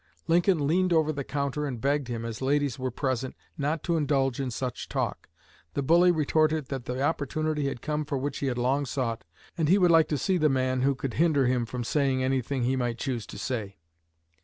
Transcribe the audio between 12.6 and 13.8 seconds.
he might choose to say.